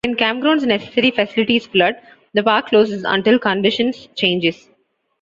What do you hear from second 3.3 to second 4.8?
conditions changes.